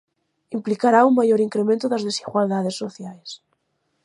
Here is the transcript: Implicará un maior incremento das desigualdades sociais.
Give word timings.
Implicará 0.57 0.99
un 1.09 1.13
maior 1.19 1.39
incremento 1.47 1.85
das 1.89 2.05
desigualdades 2.09 2.75
sociais. 2.83 3.29